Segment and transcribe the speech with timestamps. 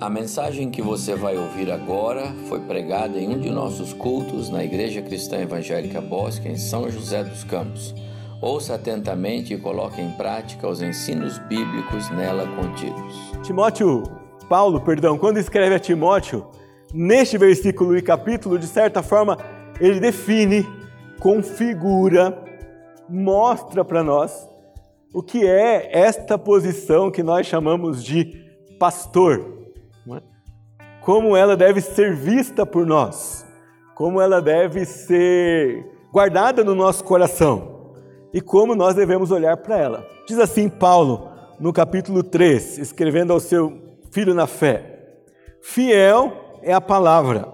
[0.00, 4.64] A mensagem que você vai ouvir agora foi pregada em um de nossos cultos na
[4.64, 7.94] Igreja Cristã Evangélica Bosque, em São José dos Campos.
[8.42, 13.14] Ouça atentamente e coloque em prática os ensinos bíblicos nela contidos.
[13.44, 14.02] Timóteo,
[14.48, 16.44] Paulo, perdão, quando escreve a Timóteo,
[16.92, 19.38] neste versículo e capítulo, de certa forma,
[19.80, 20.66] ele define,
[21.20, 22.36] configura,
[23.08, 24.48] mostra para nós
[25.14, 28.44] o que é esta posição que nós chamamos de
[28.76, 29.63] pastor
[31.00, 33.46] como ela deve ser vista por nós,
[33.94, 37.92] como ela deve ser guardada no nosso coração
[38.32, 40.06] e como nós devemos olhar para ela.
[40.26, 41.30] Diz assim Paulo
[41.60, 45.18] no capítulo 3, escrevendo ao seu filho na fé:
[45.60, 46.32] Fiel
[46.62, 47.52] é a palavra.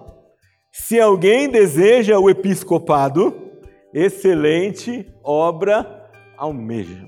[0.73, 3.35] Se alguém deseja o episcopado,
[3.93, 7.05] excelente obra almeja.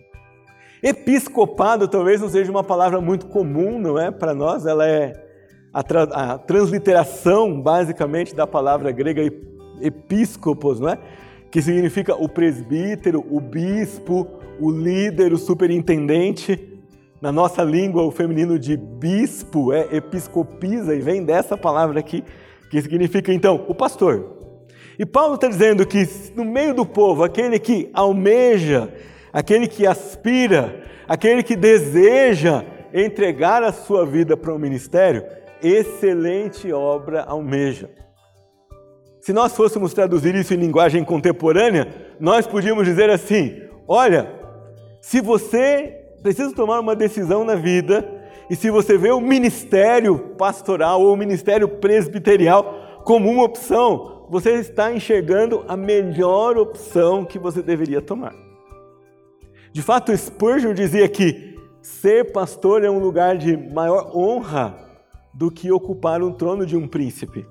[0.83, 4.11] Episcopado talvez não seja uma palavra muito comum, não é?
[4.11, 5.13] Para nós, ela é
[5.73, 9.23] a, tra a transliteração, basicamente, da palavra grega
[9.81, 10.98] episcopos, não é?
[11.51, 14.27] que significa o presbítero, o bispo,
[14.59, 16.81] o líder, o superintendente.
[17.20, 22.25] Na nossa língua, o feminino de bispo é episcopisa e vem dessa palavra aqui,
[22.70, 24.42] que significa então o pastor.
[24.98, 28.92] E Paulo está dizendo que no meio do povo, aquele que almeja,
[29.31, 32.64] aquele que aspira, aquele que deseja
[32.95, 35.23] entregar a sua vida para o ministério,
[35.63, 37.91] excelente obra almeja.
[39.21, 44.29] Se nós fôssemos traduzir isso em linguagem contemporânea, nós podíamos dizer assim: olha,
[45.01, 48.05] se você precisa tomar uma decisão na vida,
[48.51, 54.55] e se você vê o ministério pastoral ou o ministério presbiterial como uma opção, você
[54.55, 58.35] está enxergando a melhor opção que você deveria tomar.
[59.73, 64.92] De fato, Spurgeon dizia que ser pastor é um lugar de maior honra
[65.35, 67.47] do que ocupar um trono de um príncipe.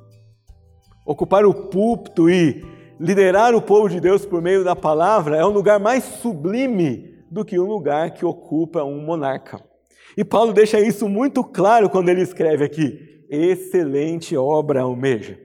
[1.06, 2.64] Ocupar o púlpito e
[3.00, 7.44] liderar o povo de Deus por meio da palavra é um lugar mais sublime do
[7.44, 9.64] que um lugar que ocupa um monarca.
[10.16, 15.40] E Paulo deixa isso muito claro quando ele escreve aqui: excelente obra almeja.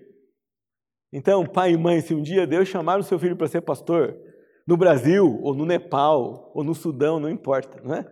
[1.13, 4.17] Então, pai e mãe, se um dia Deus chamar o seu filho para ser pastor,
[4.67, 8.05] no Brasil, ou no Nepal, ou no Sudão, não importa, não é?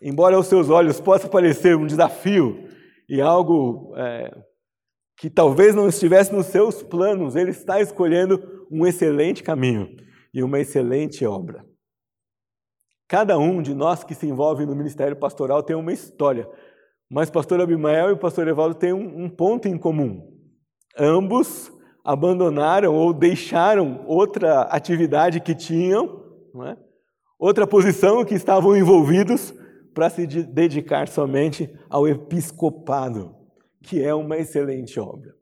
[0.00, 2.68] Embora aos seus olhos possa parecer um desafio,
[3.12, 4.34] e algo é,
[5.18, 9.94] que talvez não estivesse nos seus planos, ele está escolhendo um excelente caminho
[10.32, 11.62] e uma excelente obra.
[13.06, 16.48] Cada um de nós que se envolve no ministério pastoral tem uma história,
[17.10, 20.32] mas pastor Abimael e o pastor Evaldo têm um, um ponto em comum.
[20.98, 21.70] Ambos
[22.02, 26.32] abandonaram ou deixaram outra atividade que tinham,
[26.66, 26.78] é?
[27.38, 29.52] outra posição que estavam envolvidos
[29.94, 33.34] para se dedicar somente ao episcopado,
[33.82, 35.34] que é uma excelente obra.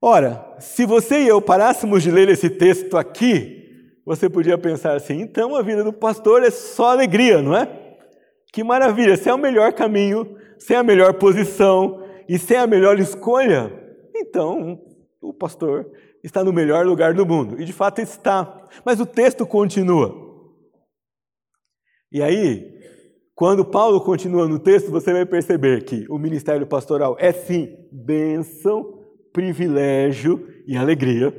[0.00, 3.64] Ora, se você e eu parássemos de ler esse texto aqui,
[4.04, 7.68] você podia pensar assim: então a vida do pastor é só alegria, não é?
[8.52, 12.58] Que maravilha, se é o melhor caminho, se é a melhor posição e se é
[12.58, 13.72] a melhor escolha,
[14.14, 14.80] então
[15.20, 15.90] o pastor
[16.22, 17.60] está no melhor lugar do mundo.
[17.60, 18.64] E de fato está.
[18.84, 20.26] Mas o texto continua.
[22.10, 22.75] E aí,
[23.36, 29.04] quando Paulo continua no texto, você vai perceber que o ministério pastoral é sim bênção,
[29.30, 31.36] privilégio e alegria,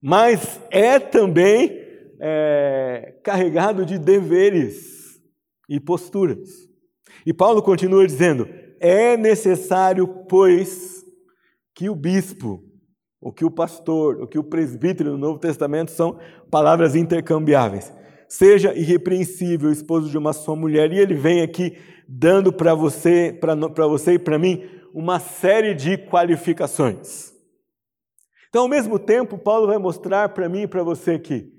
[0.00, 1.84] mas é também
[2.18, 5.20] é, carregado de deveres
[5.68, 6.48] e posturas.
[7.26, 8.48] E Paulo continua dizendo:
[8.80, 11.04] é necessário, pois,
[11.74, 12.64] que o bispo,
[13.20, 16.18] o que o pastor, o que o presbítero no Novo Testamento são
[16.50, 17.92] palavras intercambiáveis
[18.28, 20.92] seja irrepreensível, esposo de uma só mulher.
[20.92, 25.96] E ele vem aqui dando para você, para você e para mim, uma série de
[25.96, 27.32] qualificações.
[28.48, 31.52] Então, ao mesmo tempo, Paulo vai mostrar para mim e para você que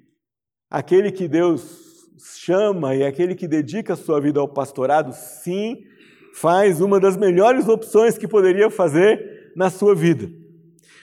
[0.69, 1.89] aquele que Deus
[2.35, 5.83] chama e aquele que dedica a sua vida ao pastorado, sim,
[6.35, 10.29] faz uma das melhores opções que poderia fazer na sua vida.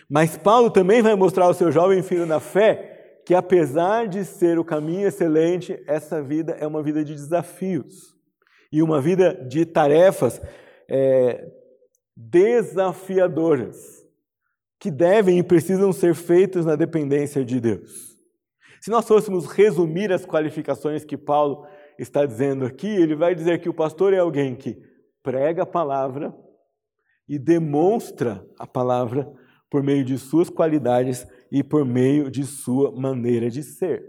[0.09, 2.96] Mas Paulo também vai mostrar ao seu jovem filho na fé
[3.27, 8.15] que apesar de ser o caminho excelente, essa vida é uma vida de desafios
[8.71, 10.41] e uma vida de tarefas
[10.89, 11.45] é,
[12.17, 14.07] desafiadoras
[14.79, 18.17] que devem e precisam ser feitas na dependência de Deus.
[18.81, 21.67] Se nós fôssemos resumir as qualificações que Paulo
[21.99, 24.81] está dizendo aqui, ele vai dizer que o pastor é alguém que
[25.21, 26.33] prega a palavra
[27.29, 29.29] e demonstra a palavra
[29.69, 34.05] por meio de suas qualidades e por meio de sua maneira de ser.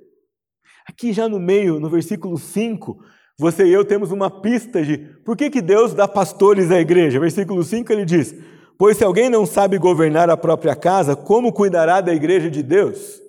[0.87, 2.97] Aqui já no meio, no versículo 5,
[3.39, 7.19] Você e eu temos uma pista de por que, que Deus dá pastores à igreja.
[7.19, 8.33] Versículo 5 ele diz:
[8.77, 13.21] Pois se alguém não sabe governar a própria casa, como cuidará da igreja de Deus?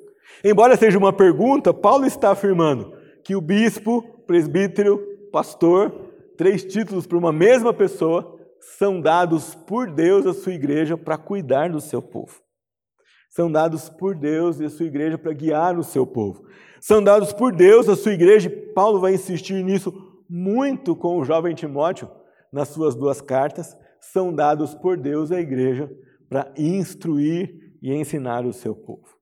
[0.43, 2.93] Embora seja uma pergunta, Paulo está afirmando
[3.25, 5.01] que o bispo, presbítero,
[5.33, 5.93] pastor,
[6.37, 11.71] três títulos para uma mesma pessoa, são dados por Deus à sua igreja para cuidar
[11.71, 12.41] do seu povo.
[13.29, 16.47] São dados por Deus e a sua igreja para guiar o seu povo.
[16.81, 19.93] São dados por Deus a sua igreja, e Paulo vai insistir nisso
[20.29, 22.11] muito com o jovem Timóteo
[22.53, 23.77] nas suas duas cartas.
[24.01, 25.91] São dados por Deus à igreja
[26.29, 29.17] para instruir e ensinar o seu povo.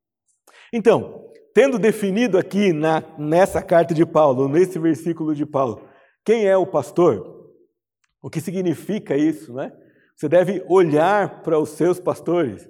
[0.73, 5.83] Então, tendo definido aqui na, nessa carta de Paulo, nesse versículo de Paulo,
[6.25, 7.55] quem é o pastor,
[8.21, 9.73] o que significa isso, né?
[10.15, 12.69] Você deve olhar para os seus pastores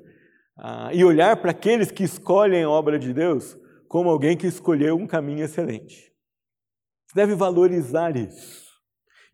[0.56, 3.56] ah, e olhar para aqueles que escolhem a obra de Deus
[3.88, 6.12] como alguém que escolheu um caminho excelente.
[7.06, 8.66] Você deve valorizar isso.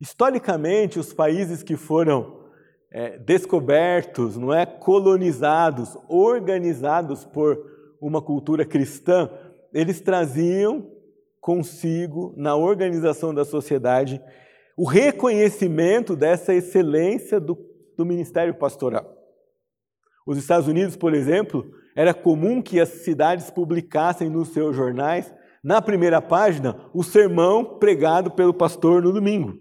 [0.00, 2.42] Historicamente, os países que foram
[2.90, 7.56] é, descobertos, não é, colonizados, organizados por
[8.00, 9.30] uma cultura cristã,
[9.72, 10.90] eles traziam
[11.40, 14.20] consigo na organização da sociedade
[14.76, 17.58] o reconhecimento dessa excelência do,
[17.96, 19.21] do ministério pastoral.
[20.26, 25.32] Os Estados Unidos, por exemplo, era comum que as cidades publicassem nos seus jornais,
[25.62, 29.58] na primeira página, o sermão pregado pelo pastor no domingo.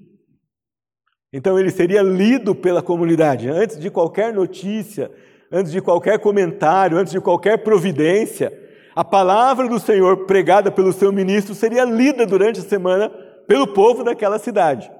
[1.33, 3.49] Então ele seria lido pela comunidade.
[3.49, 5.11] Antes de qualquer notícia,
[5.51, 8.51] antes de qualquer comentário, antes de qualquer providência,
[8.95, 13.09] a palavra do Senhor pregada pelo seu ministro seria lida durante a semana
[13.47, 14.91] pelo povo daquela cidade.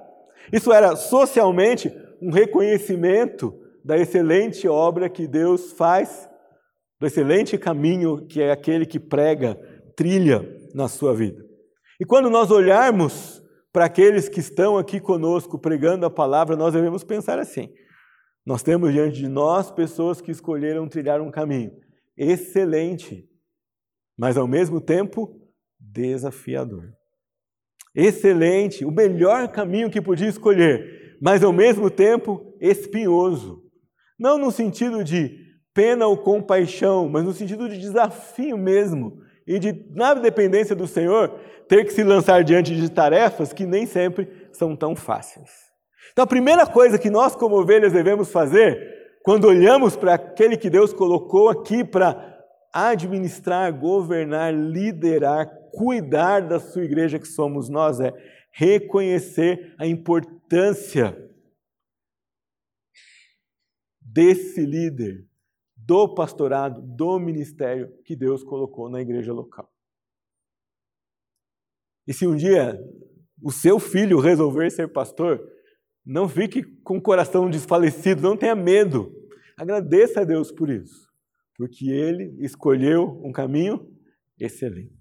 [0.52, 6.28] Isso era socialmente um reconhecimento da excelente obra que Deus faz,
[7.00, 9.54] do excelente caminho que é aquele que prega,
[9.96, 10.44] trilha
[10.74, 11.44] na sua vida.
[12.00, 13.42] E quando nós olharmos
[13.72, 17.68] para aqueles que estão aqui conosco pregando a palavra, nós devemos pensar assim:
[18.44, 21.72] nós temos diante de nós pessoas que escolheram trilhar um caminho
[22.16, 23.28] excelente,
[24.16, 25.40] mas ao mesmo tempo
[25.78, 26.92] desafiador.
[27.94, 33.61] Excelente, o melhor caminho que podia escolher, mas ao mesmo tempo espinhoso.
[34.18, 35.38] Não no sentido de
[35.74, 39.20] pena ou compaixão, mas no sentido de desafio mesmo.
[39.46, 41.38] E de, na dependência do Senhor,
[41.68, 45.50] ter que se lançar diante de tarefas que nem sempre são tão fáceis.
[46.12, 50.68] Então, a primeira coisa que nós, como ovelhas, devemos fazer, quando olhamos para aquele que
[50.68, 52.38] Deus colocou aqui para
[52.72, 58.12] administrar, governar, liderar, cuidar da sua igreja que somos nós, é
[58.50, 61.16] reconhecer a importância
[64.12, 65.26] desse líder,
[65.74, 69.72] do pastorado, do ministério que Deus colocou na igreja local.
[72.06, 72.78] E se um dia
[73.42, 75.42] o seu filho resolver ser pastor,
[76.04, 79.12] não fique com o coração desfalecido, não tenha medo.
[79.56, 81.08] Agradeça a Deus por isso,
[81.56, 83.88] porque ele escolheu um caminho
[84.38, 84.92] excelente.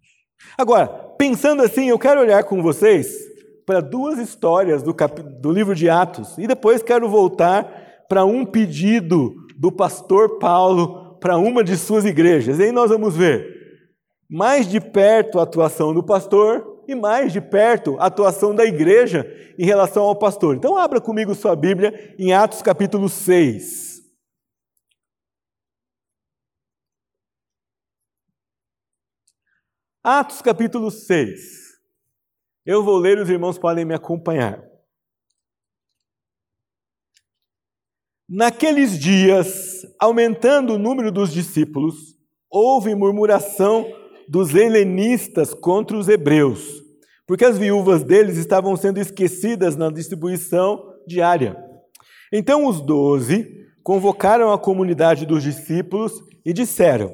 [0.58, 0.88] Agora,
[1.18, 3.20] pensando assim, eu quero olhar com vocês
[3.66, 5.22] para duas histórias do, cap...
[5.22, 11.38] do livro de Atos e depois quero voltar para um pedido do pastor Paulo para
[11.38, 12.60] uma de suas igrejas.
[12.60, 13.88] E aí nós vamos ver
[14.30, 19.26] mais de perto a atuação do pastor e mais de perto a atuação da igreja
[19.58, 20.58] em relação ao pastor.
[20.58, 24.02] Então abra comigo sua Bíblia em Atos capítulo 6.
[30.04, 31.40] Atos capítulo 6.
[32.66, 34.71] Eu vou ler, os irmãos podem me acompanhar.
[38.34, 42.16] Naqueles dias, aumentando o número dos discípulos,
[42.50, 43.86] houve murmuração
[44.26, 46.82] dos helenistas contra os hebreus,
[47.28, 51.58] porque as viúvas deles estavam sendo esquecidas na distribuição diária.
[52.32, 56.14] Então os doze convocaram a comunidade dos discípulos
[56.46, 57.14] e disseram: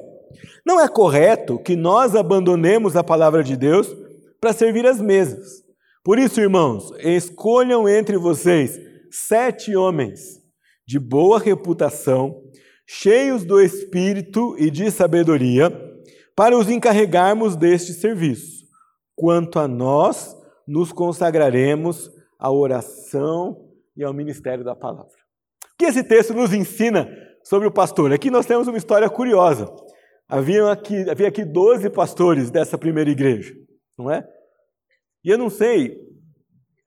[0.64, 3.92] Não é correto que nós abandonemos a palavra de Deus
[4.40, 5.64] para servir as mesas.
[6.04, 8.78] Por isso, irmãos, escolham entre vocês
[9.10, 10.37] sete homens
[10.88, 12.42] de boa reputação,
[12.86, 15.70] cheios do espírito e de sabedoria,
[16.34, 18.64] para os encarregarmos deste serviço.
[19.14, 20.34] Quanto a nós,
[20.66, 25.12] nos consagraremos à oração e ao ministério da palavra.
[25.12, 27.06] O que esse texto nos ensina
[27.44, 28.10] sobre o pastor?
[28.10, 29.70] Aqui nós temos uma história curiosa.
[30.26, 33.54] Havia aqui, havia aqui 12 pastores dessa primeira igreja,
[33.98, 34.26] não é?
[35.22, 35.98] E eu não sei,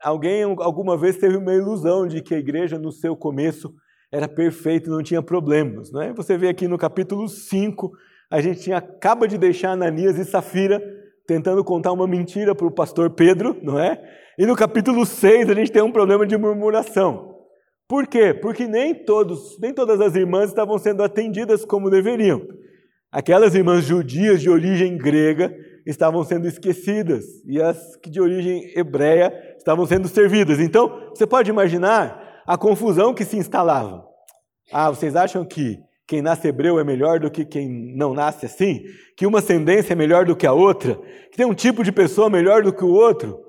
[0.02, 3.72] alguém alguma vez teve uma ilusão de que a igreja, no seu começo,
[4.12, 5.92] era perfeito, não tinha problemas.
[5.92, 6.12] Não é?
[6.14, 7.92] Você vê aqui no capítulo 5,
[8.30, 10.82] a gente acaba de deixar Ananias e Safira
[11.26, 14.02] tentando contar uma mentira para o pastor Pedro, não é?
[14.38, 17.32] E no capítulo 6 a gente tem um problema de murmuração.
[17.88, 18.34] Por quê?
[18.34, 22.42] Porque nem todos, nem todas as irmãs estavam sendo atendidas como deveriam.
[23.12, 25.54] Aquelas irmãs judias de origem grega
[25.86, 30.60] estavam sendo esquecidas e as que de origem hebreia estavam sendo servidas.
[30.60, 32.21] Então, você pode imaginar
[32.52, 34.06] a confusão que se instalava.
[34.74, 38.84] Ah, vocês acham que quem nasce hebreu é melhor do que quem não nasce assim?
[39.16, 40.96] Que uma ascendência é melhor do que a outra?
[41.32, 43.42] Que tem um tipo de pessoa melhor do que o outro?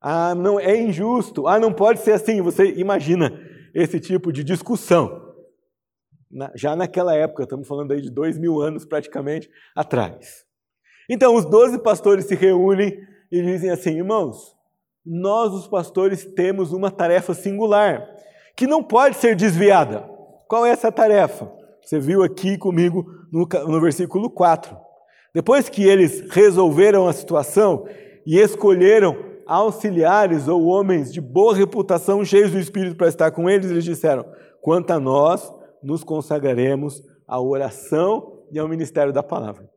[0.00, 1.48] Ah, não, é injusto.
[1.48, 2.40] Ah, não pode ser assim.
[2.42, 3.36] Você imagina
[3.74, 5.34] esse tipo de discussão.
[6.54, 10.44] Já naquela época, estamos falando aí de dois mil anos praticamente atrás.
[11.10, 12.96] Então, os doze pastores se reúnem
[13.32, 14.54] e dizem assim: irmãos,
[15.04, 18.14] nós, os pastores, temos uma tarefa singular
[18.56, 20.08] que não pode ser desviada.
[20.48, 21.50] Qual é essa tarefa?
[21.82, 24.76] Você viu aqui comigo no, no versículo 4.
[25.34, 27.86] Depois que eles resolveram a situação
[28.24, 33.70] e escolheram auxiliares ou homens de boa reputação, cheios do Espírito para estar com eles,
[33.70, 34.24] eles disseram:
[34.62, 39.68] quanto a nós, nos consagraremos à oração e ao ministério da palavra.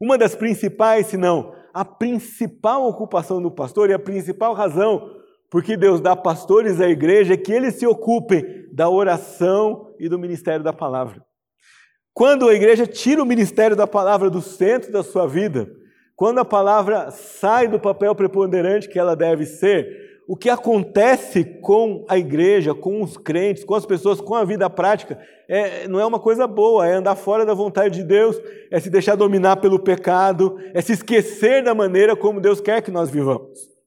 [0.00, 5.19] Uma das principais, se não a principal ocupação do pastor e a principal razão
[5.50, 10.62] porque Deus dá pastores à igreja que eles se ocupem da oração e do ministério
[10.62, 11.22] da palavra.
[12.14, 15.68] Quando a igreja tira o ministério da palavra do centro da sua vida,
[16.14, 22.04] quando a palavra sai do papel preponderante que ela deve ser, o que acontece com
[22.08, 26.06] a igreja, com os crentes, com as pessoas, com a vida prática, é, não é
[26.06, 28.40] uma coisa boa, é andar fora da vontade de Deus,
[28.70, 32.92] é se deixar dominar pelo pecado, é se esquecer da maneira como Deus quer que
[32.92, 33.79] nós vivamos.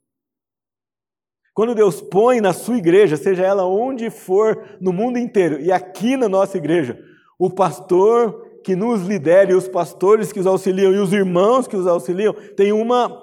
[1.53, 6.17] Quando Deus põe na sua igreja, seja ela onde for no mundo inteiro, e aqui
[6.17, 7.00] na nossa igreja,
[7.38, 11.75] o pastor que nos lidera, e os pastores que os auxiliam, e os irmãos que
[11.75, 13.22] os auxiliam, tem uma,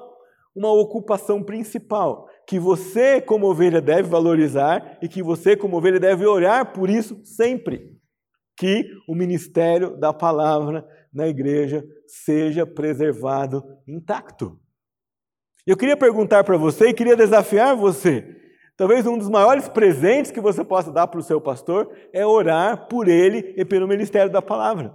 [0.54, 6.26] uma ocupação principal que você, como ovelha, deve valorizar e que você, como ovelha, deve
[6.26, 7.96] orar por isso sempre.
[8.56, 14.58] Que o ministério da palavra na igreja seja preservado intacto.
[15.70, 18.24] Eu queria perguntar para você e queria desafiar você.
[18.76, 22.88] Talvez um dos maiores presentes que você possa dar para o seu pastor é orar
[22.88, 24.92] por ele e pelo ministério da palavra.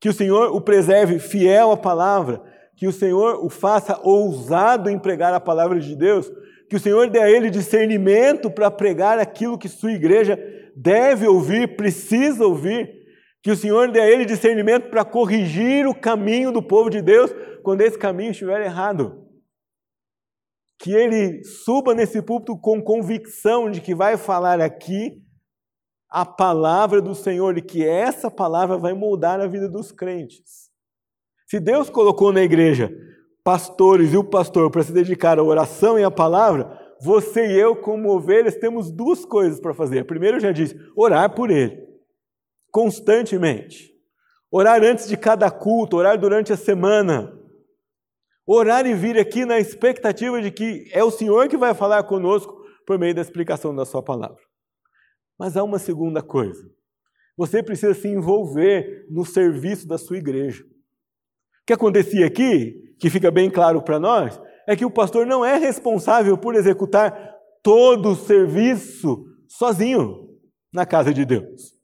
[0.00, 2.42] Que o Senhor o preserve fiel à palavra,
[2.76, 6.28] que o Senhor o faça ousado em pregar a palavra de Deus,
[6.68, 10.36] que o Senhor dê a ele discernimento para pregar aquilo que sua igreja
[10.74, 12.90] deve ouvir, precisa ouvir,
[13.44, 17.32] que o Senhor dê a ele discernimento para corrigir o caminho do povo de Deus
[17.62, 19.29] quando esse caminho estiver errado.
[20.80, 25.22] Que ele suba nesse púlpito com convicção de que vai falar aqui
[26.08, 30.70] a palavra do Senhor e que essa palavra vai moldar a vida dos crentes.
[31.46, 32.90] Se Deus colocou na igreja
[33.44, 37.74] pastores e o pastor para se dedicar à oração e à palavra, você e eu,
[37.76, 40.04] como ovelhas, temos duas coisas para fazer.
[40.04, 41.82] Primeiro, eu já disse, orar por ele,
[42.70, 43.90] constantemente.
[44.50, 47.39] Orar antes de cada culto, orar durante a semana.
[48.52, 52.64] Orar e vir aqui na expectativa de que é o Senhor que vai falar conosco
[52.84, 54.42] por meio da explicação da Sua palavra.
[55.38, 56.68] Mas há uma segunda coisa.
[57.36, 60.64] Você precisa se envolver no serviço da sua igreja.
[60.64, 60.66] O
[61.64, 65.56] que acontecia aqui que fica bem claro para nós é que o pastor não é
[65.56, 70.28] responsável por executar todo o serviço sozinho
[70.72, 71.79] na casa de Deus.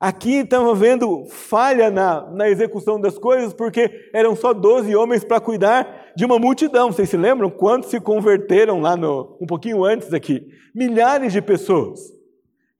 [0.00, 5.40] Aqui estamos vendo falha na, na execução das coisas, porque eram só 12 homens para
[5.40, 6.92] cuidar de uma multidão.
[6.92, 10.46] Vocês se lembram quantos se converteram lá no, um pouquinho antes aqui?
[10.74, 12.00] Milhares de pessoas.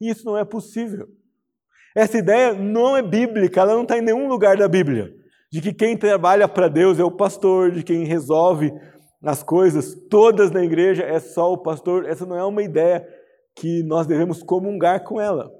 [0.01, 1.09] E isso não é possível.
[1.97, 5.19] Essa ideia não é bíblica, ela não está em nenhum lugar da Bíblia
[5.51, 8.73] de que quem trabalha para Deus é o pastor, de quem resolve
[9.23, 12.07] as coisas todas na igreja é só o pastor.
[12.07, 13.07] Essa não é uma ideia
[13.57, 15.51] que nós devemos comungar com ela.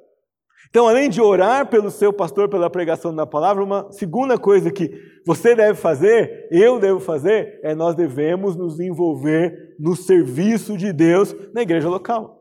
[0.69, 4.91] Então, além de orar pelo seu pastor pela pregação da palavra, uma segunda coisa que
[5.25, 11.35] você deve fazer, eu devo fazer, é nós devemos nos envolver no serviço de Deus
[11.55, 12.39] na igreja local.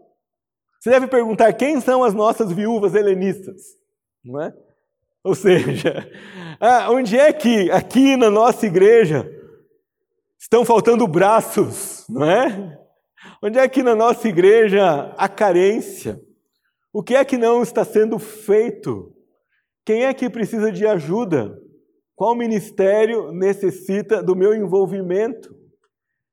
[0.80, 3.62] Você deve perguntar quem são as nossas viúvas helenistas,
[4.24, 4.54] não é?
[5.24, 6.10] Ou seja,
[6.60, 9.30] ah, onde é que aqui na nossa igreja
[10.40, 12.78] estão faltando braços, não é?
[13.42, 16.27] Onde é que na nossa igreja há carência?
[16.98, 19.16] O que é que não está sendo feito?
[19.86, 21.56] Quem é que precisa de ajuda?
[22.16, 25.56] Qual ministério necessita do meu envolvimento?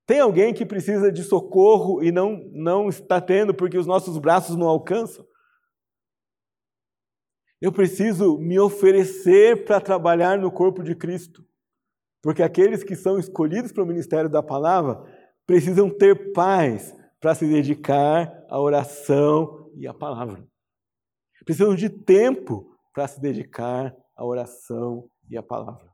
[0.07, 4.55] Tem alguém que precisa de socorro e não, não está tendo porque os nossos braços
[4.55, 5.23] não alcançam?
[7.61, 11.45] Eu preciso me oferecer para trabalhar no corpo de Cristo.
[12.23, 14.99] Porque aqueles que são escolhidos para o ministério da palavra
[15.45, 16.91] precisam ter paz
[17.21, 20.43] para se dedicar à oração e à palavra.
[21.45, 25.85] Precisam de tempo para se dedicar à oração e à palavra.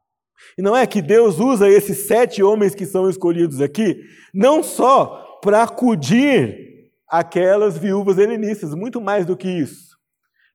[0.58, 4.02] E não é que Deus usa esses sete homens que são escolhidos aqui,
[4.34, 9.98] não só para acudir aquelas viúvas helenistas, muito mais do que isso.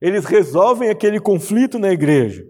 [0.01, 2.43] Eles resolvem aquele conflito na igreja,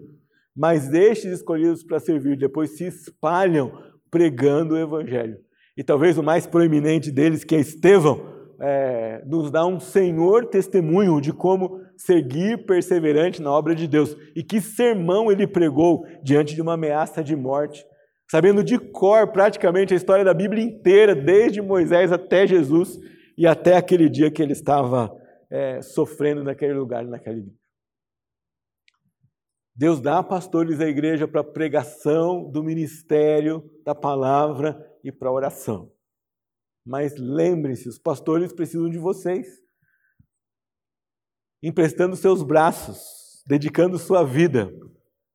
[0.56, 3.72] mas estes escolhidos para servir depois se espalham
[4.10, 5.38] pregando o evangelho.
[5.76, 11.20] E talvez o mais proeminente deles, que é Estevão, é, nos dá um senhor testemunho
[11.20, 14.16] de como seguir perseverante na obra de Deus.
[14.34, 17.84] E que sermão ele pregou diante de uma ameaça de morte,
[18.30, 22.98] sabendo de cor praticamente a história da Bíblia inteira, desde Moisés até Jesus
[23.36, 25.14] e até aquele dia que ele estava
[25.50, 27.58] é, sofrendo naquele lugar, naquele dia.
[29.74, 35.92] Deus dá pastores à igreja para pregação do ministério da palavra e para oração.
[36.84, 39.46] Mas lembre-se, os pastores precisam de vocês.
[41.62, 44.72] Emprestando seus braços, dedicando sua vida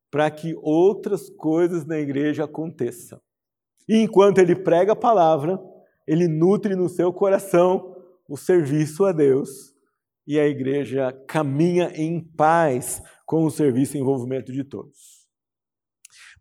[0.09, 3.19] para que outras coisas na igreja aconteçam.
[3.89, 5.59] E enquanto ele prega a palavra,
[6.07, 7.95] ele nutre no seu coração
[8.29, 9.73] o serviço a Deus
[10.25, 15.27] e a igreja caminha em paz com o serviço e envolvimento de todos.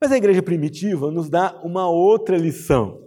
[0.00, 3.00] Mas a igreja primitiva nos dá uma outra lição.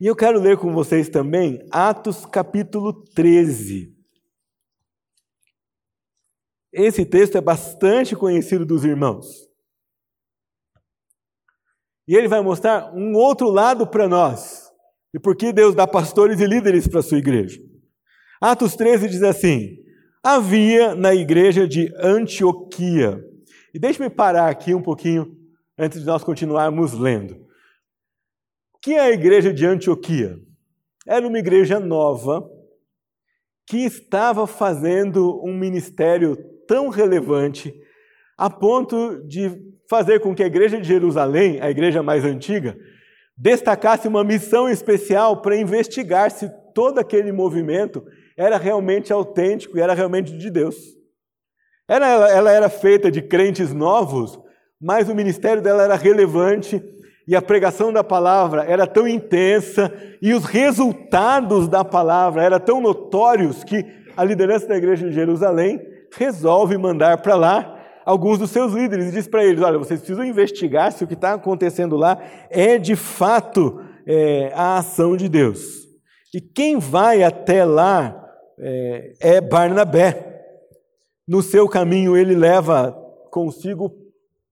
[0.00, 3.93] E eu quero ler com vocês também Atos capítulo 13.
[6.74, 9.26] Esse texto é bastante conhecido dos irmãos.
[12.06, 14.70] E ele vai mostrar um outro lado para nós.
[15.14, 17.60] E por que Deus dá pastores e líderes para a sua igreja.
[18.40, 19.78] Atos 13 diz assim:
[20.22, 23.24] Havia na igreja de Antioquia.
[23.72, 25.34] E deixe-me parar aqui um pouquinho
[25.78, 27.44] antes de nós continuarmos lendo
[28.84, 30.38] que é a igreja de Antioquia?
[31.06, 32.46] Era uma igreja nova
[33.66, 37.74] que estava fazendo um ministério tão relevante
[38.36, 39.50] a ponto de
[39.88, 42.76] fazer com que a igreja de Jerusalém, a igreja mais antiga,
[43.36, 48.04] destacasse uma missão especial para investigar se todo aquele movimento
[48.36, 50.76] era realmente autêntico e era realmente de Deus.
[51.88, 54.38] Era, ela era feita de crentes novos,
[54.80, 56.82] mas o ministério dela era relevante
[57.26, 62.80] e a pregação da palavra era tão intensa e os resultados da palavra eram tão
[62.80, 63.84] notórios que
[64.16, 67.74] a liderança da igreja de Jerusalém resolve mandar para lá
[68.04, 71.14] alguns dos seus líderes e diz para eles: olha, vocês precisam investigar se o que
[71.14, 75.84] está acontecendo lá é de fato é, a ação de Deus.
[76.32, 78.20] E quem vai até lá
[78.58, 80.32] é, é Barnabé.
[81.26, 82.92] No seu caminho, ele leva
[83.30, 83.90] consigo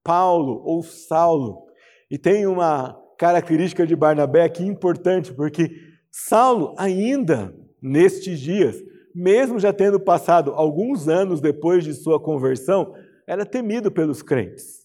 [0.02, 1.66] Paulo ou Saulo.
[2.10, 5.70] E tem uma característica de Barnabé aqui importante, porque
[6.10, 8.76] Saulo, ainda nestes dias,
[9.14, 12.94] mesmo já tendo passado alguns anos depois de sua conversão,
[13.26, 14.82] era temido pelos crentes.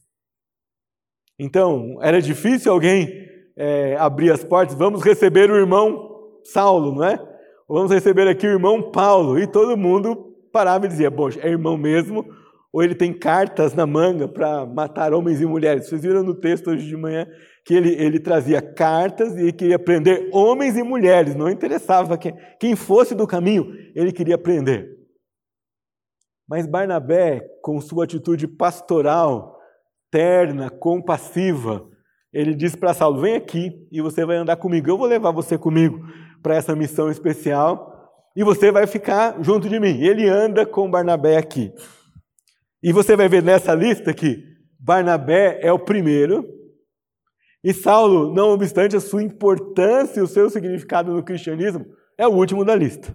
[1.40, 6.08] Então, era difícil alguém é, abrir as portas, vamos receber o irmão
[6.44, 7.20] Saulo, não é?
[7.68, 9.38] Vamos receber aqui o irmão Paulo.
[9.38, 12.26] E todo mundo parava e dizia: Bom, é irmão mesmo,
[12.72, 15.88] ou ele tem cartas na manga para matar homens e mulheres.
[15.88, 17.28] Vocês viram no texto hoje de manhã
[17.68, 22.78] que ele, ele trazia cartas e queria prender homens e mulheres, não interessava quem, quem
[22.78, 24.88] fosse do caminho, ele queria prender.
[26.48, 29.60] Mas Barnabé, com sua atitude pastoral,
[30.10, 31.86] terna, compassiva,
[32.32, 34.90] ele diz para Saulo: Vem aqui e você vai andar comigo.
[34.90, 36.00] Eu vou levar você comigo
[36.42, 37.94] para essa missão especial
[38.34, 40.02] e você vai ficar junto de mim.
[40.02, 41.74] Ele anda com Barnabé aqui.
[42.82, 44.42] E você vai ver nessa lista que
[44.80, 46.57] Barnabé é o primeiro,
[47.68, 51.86] e Saulo, não obstante a sua importância e o seu significado no cristianismo,
[52.18, 53.14] é o último da lista.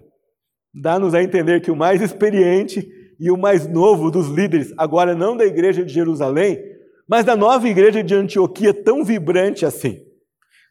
[0.71, 2.87] Dá-nos a entender que o mais experiente
[3.19, 6.63] e o mais novo dos líderes, agora não da igreja de Jerusalém,
[7.09, 10.03] mas da nova igreja de Antioquia, tão vibrante assim.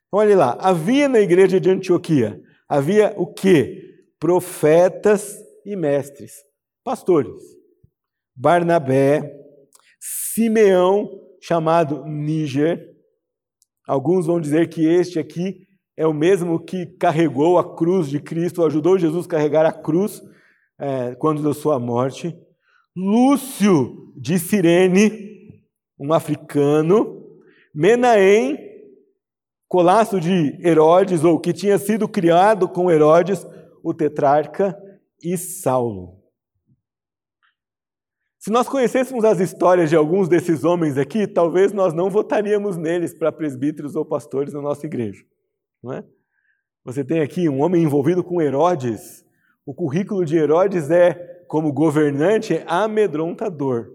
[0.07, 3.97] Então, olha lá, havia na igreja de Antioquia, havia o quê?
[4.21, 6.35] Profetas e mestres,
[6.85, 7.42] pastores.
[8.37, 9.29] Barnabé,
[9.99, 12.91] Simeão, chamado Níger.
[13.87, 15.66] Alguns vão dizer que este aqui
[15.97, 20.23] é o mesmo que carregou a cruz de Cristo, ajudou Jesus a carregar a cruz
[20.79, 22.37] é, quando da sua morte.
[22.97, 25.62] Lúcio de Cirene,
[25.99, 27.21] um africano.
[27.75, 28.59] Menahem,
[29.66, 33.47] colasso de Herodes, ou que tinha sido criado com Herodes,
[33.83, 34.77] o tetrarca,
[35.23, 36.21] e Saulo.
[38.42, 43.14] Se nós conhecêssemos as histórias de alguns desses homens aqui, talvez nós não votaríamos neles
[43.14, 45.24] para presbíteros ou pastores na nossa igreja.
[45.81, 46.05] Não é?
[46.85, 49.24] Você tem aqui um homem envolvido com Herodes.
[49.64, 53.92] O currículo de Herodes é, como governante, é amedrontador.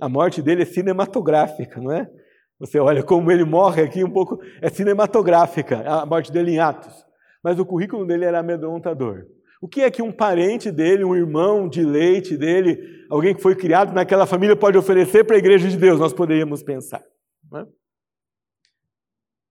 [0.00, 2.10] A morte dele é cinematográfica, não é?
[2.58, 7.06] Você olha como ele morre aqui um pouco, é cinematográfica, a morte dele em Atos.
[7.44, 9.24] Mas o currículo dele era amedrontador.
[9.60, 12.78] O que é que um parente dele, um irmão de leite dele,
[13.10, 15.98] alguém que foi criado naquela família pode oferecer para a igreja de Deus?
[15.98, 17.02] Nós poderíamos pensar.
[17.50, 17.66] Não é?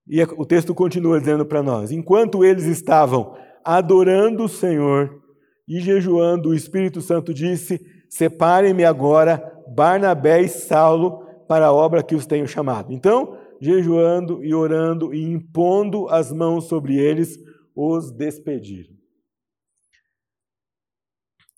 [0.09, 5.21] E o texto continua dizendo para nós: enquanto eles estavam adorando o Senhor
[5.67, 9.43] e jejuando, o Espírito Santo disse: Separem-me agora
[9.75, 12.93] Barnabé e Saulo para a obra que os tenho chamado.
[12.93, 17.37] Então, jejuando e orando e impondo as mãos sobre eles,
[17.75, 18.96] os despediram.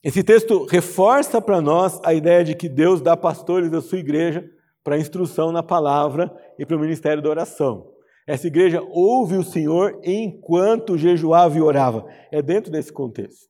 [0.03, 4.49] Esse texto reforça para nós a ideia de que Deus dá pastores da sua igreja
[4.83, 7.91] para instrução na palavra e para o ministério da oração.
[8.25, 12.05] Essa igreja ouve o Senhor enquanto jejuava e orava.
[12.31, 13.49] É dentro desse contexto.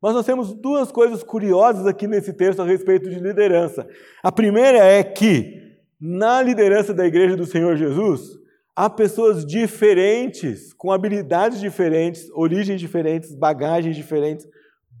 [0.00, 3.88] Mas nós temos duas coisas curiosas aqui nesse texto a respeito de liderança.
[4.22, 8.38] A primeira é que, na liderança da igreja do Senhor Jesus,
[8.76, 14.46] há pessoas diferentes, com habilidades diferentes, origens diferentes, bagagens diferentes,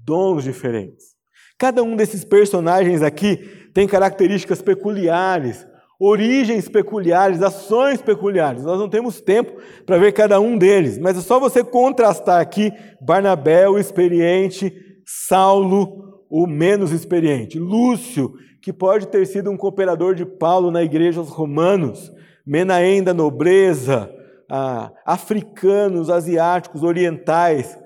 [0.06, 1.16] dons diferentes.
[1.58, 3.36] Cada um desses personagens aqui
[3.74, 5.66] tem características peculiares,
[5.98, 8.62] origens peculiares, ações peculiares.
[8.62, 9.52] Nós não temos tempo
[9.84, 14.72] para ver cada um deles, mas é só você contrastar aqui Barnabé, o experiente,
[15.04, 21.20] Saulo, o menos experiente, Lúcio, que pode ter sido um cooperador de Paulo na igreja
[21.20, 22.12] aos romanos,
[22.44, 24.08] Menahem da nobreza,
[24.48, 27.76] ah, africanos, asiáticos, orientais,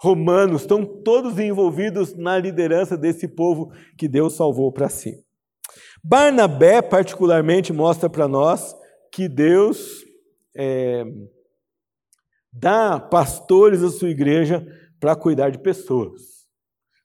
[0.00, 5.22] romanos, estão todos envolvidos na liderança desse povo que Deus salvou para si.
[6.02, 8.74] Barnabé, particularmente, mostra para nós
[9.12, 10.02] que Deus
[10.56, 11.04] é,
[12.50, 14.66] dá pastores à sua igreja
[14.98, 16.46] para cuidar de pessoas.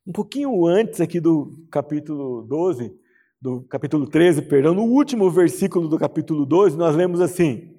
[0.06, 2.94] Um pouquinho antes aqui do capítulo 12,
[3.40, 7.76] do capítulo 13, perdão, no último versículo do capítulo 12, nós lemos assim,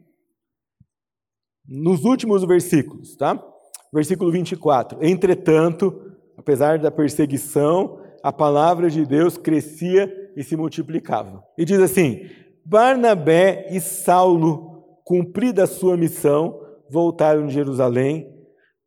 [1.65, 3.43] nos últimos versículos, tá?
[3.93, 5.03] Versículo 24.
[5.03, 11.43] Entretanto, apesar da perseguição, a palavra de Deus crescia e se multiplicava.
[11.57, 12.29] E diz assim:
[12.65, 18.29] Barnabé e Saulo, cumprida a sua missão, voltaram de Jerusalém,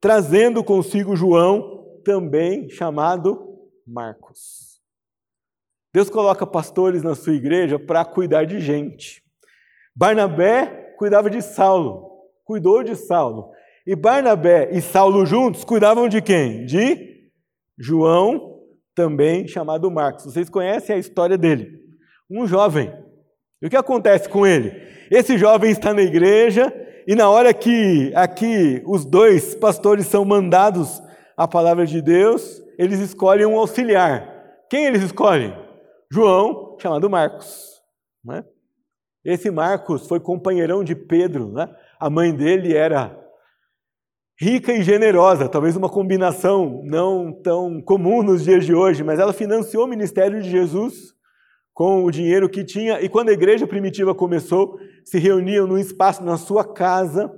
[0.00, 4.80] trazendo consigo João, também chamado Marcos.
[5.92, 9.22] Deus coloca pastores na sua igreja para cuidar de gente.
[9.94, 12.08] Barnabé cuidava de Saulo,
[12.44, 13.50] cuidou de Saulo.
[13.86, 16.64] E Barnabé e Saulo juntos cuidavam de quem?
[16.66, 17.30] De
[17.78, 18.58] João,
[18.94, 20.24] também chamado Marcos.
[20.24, 21.80] Vocês conhecem a história dele.
[22.30, 22.92] Um jovem.
[23.62, 24.72] E o que acontece com ele?
[25.10, 26.72] Esse jovem está na igreja
[27.06, 31.02] e na hora que aqui os dois pastores são mandados
[31.36, 34.28] a palavra de Deus, eles escolhem um auxiliar.
[34.68, 35.54] Quem eles escolhem?
[36.12, 37.80] João, chamado Marcos.
[38.24, 38.44] Né?
[39.24, 41.52] Esse Marcos foi companheirão de Pedro.
[41.52, 41.68] Né?
[41.98, 43.18] A mãe dele era
[44.40, 49.34] rica e generosa, talvez uma combinação não tão comum nos dias de hoje, mas ela
[49.34, 51.12] financiou o ministério de Jesus
[51.74, 56.24] com o dinheiro que tinha, e quando a igreja primitiva começou, se reuniam num espaço
[56.24, 57.30] na sua casa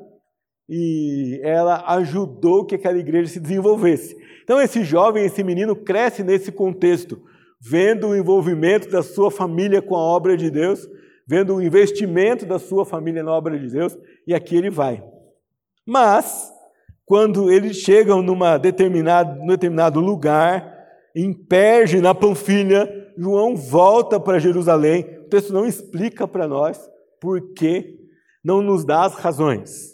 [0.69, 4.17] e ela ajudou que aquela igreja se desenvolvesse.
[4.45, 7.21] Então esse jovem, esse menino cresce nesse contexto,
[7.61, 10.89] vendo o envolvimento da sua família com a obra de Deus,
[11.27, 15.03] vendo o investimento da sua família na obra de Deus, e aqui ele vai.
[15.85, 16.53] Mas
[17.05, 20.73] quando eles chegam numa determinado, num determinado lugar,
[21.15, 25.19] em Perge, na Panfilha, João volta para Jerusalém.
[25.21, 26.81] O texto não explica para nós
[27.21, 27.99] por que,
[28.43, 29.93] não nos dá as razões.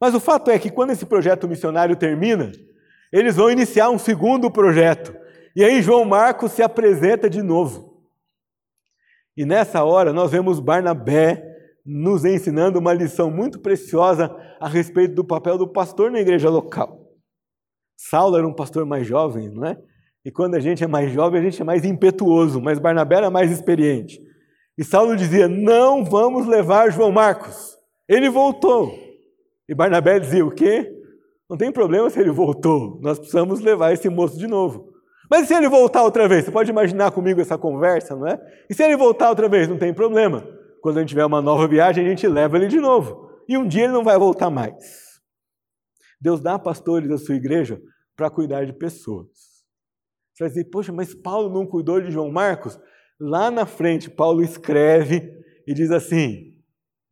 [0.00, 2.50] Mas o fato é que quando esse projeto missionário termina,
[3.12, 5.14] eles vão iniciar um segundo projeto.
[5.54, 8.02] E aí João Marcos se apresenta de novo.
[9.36, 11.49] E nessa hora nós vemos Barnabé
[11.90, 17.00] nos ensinando uma lição muito preciosa a respeito do papel do pastor na igreja local.
[17.98, 19.76] Saulo era um pastor mais jovem, não é?
[20.24, 23.30] E quando a gente é mais jovem, a gente é mais impetuoso, mas Barnabé era
[23.30, 24.20] mais experiente.
[24.78, 27.76] E Saulo dizia: Não vamos levar João Marcos.
[28.08, 28.94] Ele voltou.
[29.68, 30.88] E Barnabé dizia: O quê?
[31.48, 34.90] Não tem problema se ele voltou, nós precisamos levar esse moço de novo.
[35.28, 36.44] Mas se ele voltar outra vez?
[36.44, 38.38] Você pode imaginar comigo essa conversa, não é?
[38.68, 39.66] E se ele voltar outra vez?
[39.66, 42.80] Não tem problema quando a gente tiver uma nova viagem, a gente leva ele de
[42.80, 43.30] novo.
[43.48, 45.20] E um dia ele não vai voltar mais.
[46.20, 47.80] Deus dá pastores à sua igreja
[48.16, 49.28] para cuidar de pessoas.
[50.34, 52.78] Você vai dizer, poxa, mas Paulo não cuidou de João Marcos?
[53.18, 55.30] Lá na frente, Paulo escreve
[55.66, 56.54] e diz assim: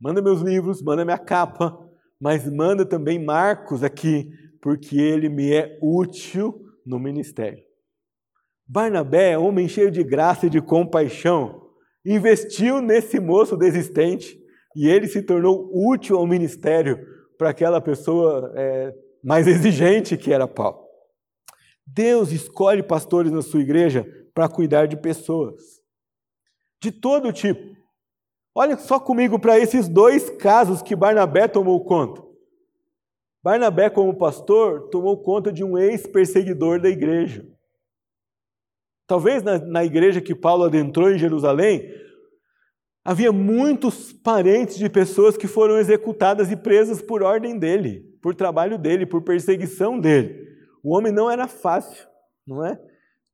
[0.01, 1.79] manda meus livros, manda minha capa,
[2.21, 7.63] mas manda também Marcos aqui, porque ele me é útil no ministério.
[8.67, 11.68] Barnabé, homem cheio de graça e de compaixão,
[12.15, 14.39] investiu nesse moço desistente
[14.75, 16.99] e ele se tornou útil ao ministério
[17.37, 20.87] para aquela pessoa é, mais exigente que era Paulo.
[21.87, 25.63] Deus escolhe pastores na sua igreja para cuidar de pessoas,
[26.83, 27.77] de todo tipo.
[28.55, 32.23] Olha só comigo para esses dois casos que Barnabé tomou conta.
[33.43, 37.47] Barnabé, como pastor, tomou conta de um ex-perseguidor da igreja.
[39.09, 41.91] Talvez na, na igreja que Paulo adentrou em Jerusalém,
[43.03, 48.77] havia muitos parentes de pessoas que foram executadas e presas por ordem dele, por trabalho
[48.77, 50.47] dele, por perseguição dele.
[50.85, 52.07] O homem não era fácil,
[52.47, 52.79] não é?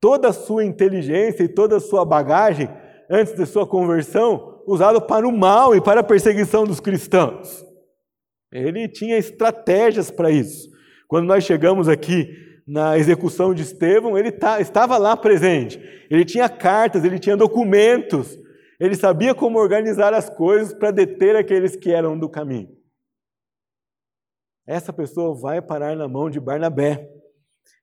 [0.00, 2.70] Toda a sua inteligência e toda a sua bagagem
[3.10, 7.66] antes de sua conversão usado para o mal e para a perseguição dos cristãos.
[8.52, 10.68] Ele tinha estratégias para isso.
[11.08, 12.28] Quando nós chegamos aqui
[12.66, 15.79] na execução de Estevão, ele tá, estava lá presente.
[16.11, 18.38] Ele tinha cartas, ele tinha documentos,
[18.81, 22.68] ele sabia como organizar as coisas para deter aqueles que eram do caminho.
[24.66, 27.11] Essa pessoa vai parar na mão de Barnabé.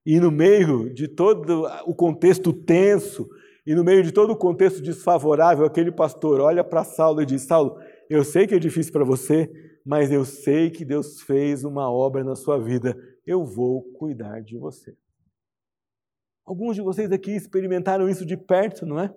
[0.03, 3.29] E no meio de todo o contexto tenso,
[3.65, 7.43] e no meio de todo o contexto desfavorável, aquele pastor olha para Saulo e diz:
[7.43, 7.77] Saulo,
[8.09, 9.49] eu sei que é difícil para você,
[9.85, 14.57] mas eu sei que Deus fez uma obra na sua vida, eu vou cuidar de
[14.57, 14.95] você.
[16.45, 19.13] Alguns de vocês aqui experimentaram isso de perto, não é?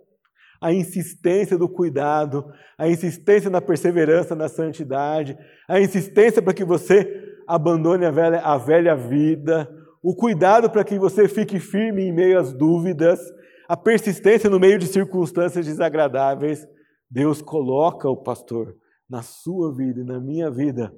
[0.60, 2.44] A insistência do cuidado,
[2.78, 5.36] a insistência na perseverança, na santidade,
[5.68, 9.68] a insistência para que você abandone a velha, a velha vida,
[10.02, 13.20] o cuidado para que você fique firme em meio às dúvidas,
[13.68, 16.66] a persistência no meio de circunstâncias desagradáveis.
[17.10, 18.76] Deus coloca o pastor
[19.08, 20.94] na sua vida e na minha vida,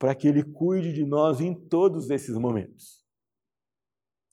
[0.00, 3.04] para que Ele cuide de nós em todos esses momentos.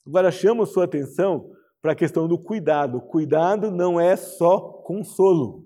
[0.08, 1.52] Agora chamo sua atenção
[1.82, 3.02] para a questão do cuidado.
[3.02, 5.66] Cuidado não é só consolo.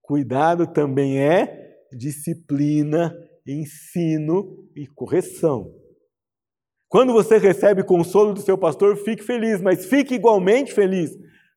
[0.00, 3.12] Cuidado também é disciplina,
[3.44, 5.74] ensino e correção.
[6.88, 11.10] Quando você recebe consolo do seu pastor, fique feliz, mas fique igualmente feliz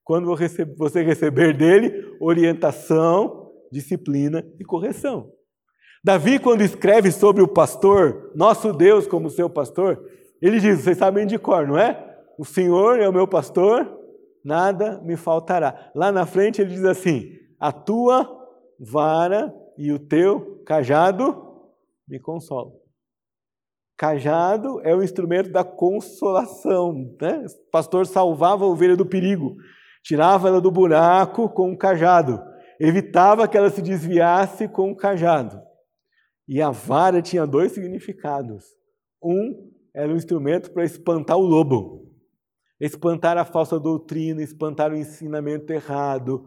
[0.03, 0.35] quando
[0.77, 5.31] você receber dele orientação, disciplina e correção.
[6.05, 10.07] Davi, quando escreve sobre o pastor, nosso Deus como seu pastor,
[10.39, 12.15] ele diz: vocês sabem de cor, não é?
[12.37, 13.91] O Senhor é o meu pastor,
[14.43, 15.89] nada me faltará.
[15.95, 18.29] Lá na frente ele diz assim: a tua
[18.79, 21.43] vara e o teu cajado
[22.07, 22.73] me consolam.
[23.97, 26.93] Cajado é o instrumento da consolação.
[27.19, 27.47] Né?
[27.47, 29.55] O pastor salvava a ovelha do perigo,
[30.03, 32.39] tirava ela do buraco com um cajado
[32.79, 35.61] evitava que ela se desviasse com o cajado.
[36.47, 38.65] E a vara tinha dois significados.
[39.23, 42.11] Um era um instrumento para espantar o lobo,
[42.79, 46.45] espantar a falsa doutrina, espantar o ensinamento errado,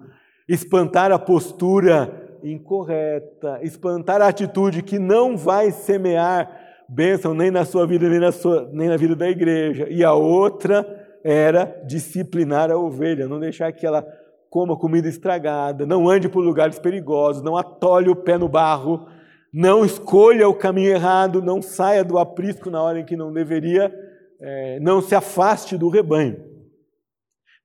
[0.49, 7.87] espantar a postura incorreta, espantar a atitude que não vai semear bênção nem na sua
[7.87, 9.89] vida, nem na, sua, nem na vida da igreja.
[9.91, 10.87] E a outra
[11.25, 14.07] era disciplinar a ovelha, não deixar que ela
[14.49, 19.07] coma comida estragada, não ande por lugares perigosos, não atole o pé no barro,
[19.53, 23.93] não escolha o caminho errado, não saia do aprisco na hora em que não deveria,
[24.41, 26.47] é, não se afaste do rebanho.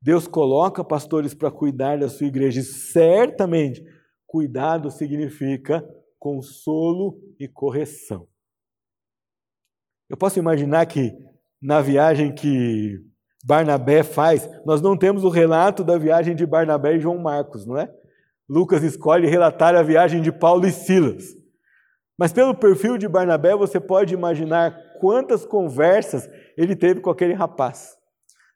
[0.02, 3.84] Deus coloca pastores para cuidar da sua igreja e certamente
[4.26, 5.88] cuidado significa
[6.20, 8.28] consolo e correção.
[10.10, 11.14] Eu posso imaginar que
[11.62, 13.00] na viagem que
[13.46, 17.78] Barnabé faz, nós não temos o relato da viagem de Barnabé e João Marcos, não
[17.78, 17.94] é?
[18.48, 21.43] Lucas escolhe relatar a viagem de Paulo e Silas.
[22.18, 27.98] Mas pelo perfil de Barnabé, você pode imaginar quantas conversas ele teve com aquele rapaz,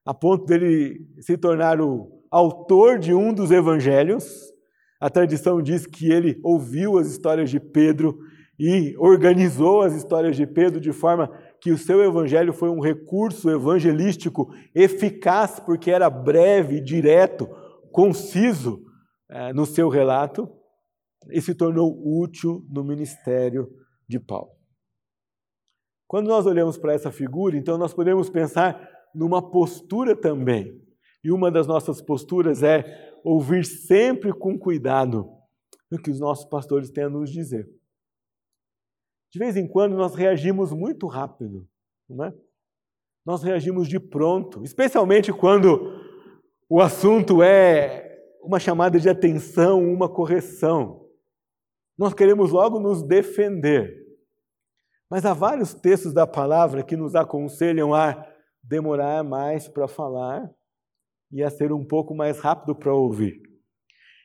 [0.05, 4.25] a ponto dele se tornar o autor de um dos evangelhos.
[4.99, 8.17] A tradição diz que ele ouviu as histórias de Pedro
[8.59, 13.49] e organizou as histórias de Pedro de forma que o seu evangelho foi um recurso
[13.49, 17.47] evangelístico eficaz, porque era breve, direto,
[17.91, 18.81] conciso
[19.29, 20.49] é, no seu relato,
[21.29, 23.69] e se tornou útil no ministério
[24.07, 24.51] de Paulo.
[26.07, 30.81] Quando nós olhamos para essa figura, então nós podemos pensar numa postura também.
[31.23, 32.83] E uma das nossas posturas é
[33.23, 35.29] ouvir sempre com cuidado
[35.91, 37.67] o que os nossos pastores têm a nos dizer.
[39.31, 41.67] De vez em quando nós reagimos muito rápido,
[42.09, 42.33] não é?
[43.25, 46.01] Nós reagimos de pronto, especialmente quando
[46.69, 51.06] o assunto é uma chamada de atenção, uma correção.
[51.97, 54.05] Nós queremos logo nos defender.
[55.09, 58.25] Mas há vários textos da palavra que nos aconselham a
[58.61, 60.49] demorar mais para falar
[61.31, 63.41] e a ser um pouco mais rápido para ouvir.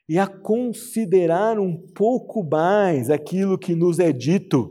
[0.09, 4.71] E a considerar um pouco mais aquilo que nos é dito,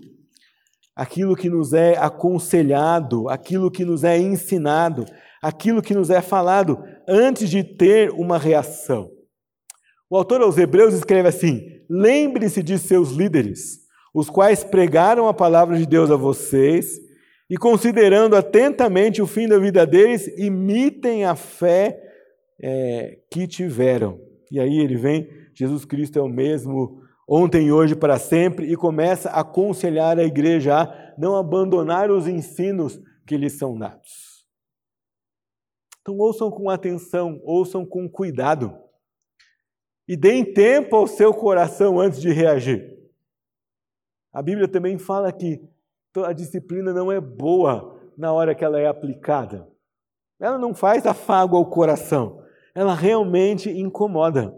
[0.96, 5.06] aquilo que nos é aconselhado, aquilo que nos é ensinado,
[5.42, 9.10] aquilo que nos é falado, antes de ter uma reação.
[10.12, 13.80] O autor aos Hebreus escreve assim: lembre-se de seus líderes,
[14.13, 17.00] os quais pregaram a palavra de Deus a vocês,
[17.50, 21.97] e considerando atentamente o fim da vida deles, imitem a fé
[22.62, 24.19] é, que tiveram.
[24.52, 29.30] E aí ele vem, Jesus Cristo é o mesmo ontem hoje para sempre, e começa
[29.30, 34.45] a aconselhar a igreja a não abandonar os ensinos que lhes são dados.
[36.02, 38.81] Então ouçam com atenção, ouçam com cuidado.
[40.12, 43.00] E deem tempo ao seu coração antes de reagir.
[44.30, 45.65] A Bíblia também fala que
[46.17, 49.71] a disciplina não é boa na hora que ela é aplicada.
[50.38, 52.43] Ela não faz afago ao coração,
[52.76, 54.54] ela realmente incomoda.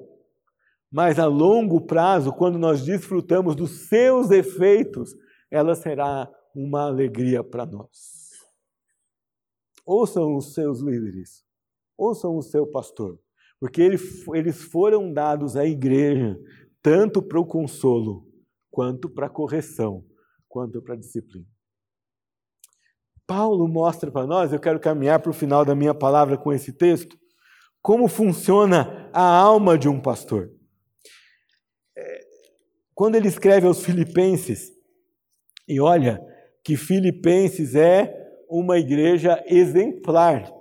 [0.91, 5.13] Mas a longo prazo, quando nós desfrutamos dos seus efeitos,
[5.51, 8.31] ela será uma alegria para nós.
[9.85, 11.45] Ouçam os seus líderes,
[11.95, 13.19] ouçam o seu pastor
[13.63, 16.37] porque eles foram dados à igreja
[16.81, 18.27] tanto para o consolo,
[18.69, 20.03] quanto para a correção,
[20.49, 21.47] quanto para a disciplina.
[23.25, 26.73] Paulo mostra para nós, eu quero caminhar para o final da minha palavra com esse
[26.73, 27.17] texto,
[27.81, 30.51] como funciona a alma de um pastor.
[31.97, 32.19] É,
[32.93, 34.73] quando ele escreve aos Filipenses,
[35.69, 36.21] e olha
[36.65, 38.13] que Filipenses é
[38.49, 40.51] uma igreja exemplar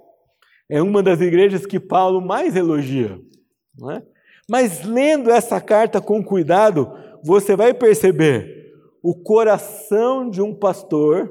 [0.72, 3.20] é uma das igrejas que Paulo mais elogia.
[3.76, 4.02] Não é?
[4.48, 6.90] Mas lendo essa carta com cuidado,
[7.22, 11.30] você vai perceber o coração de um pastor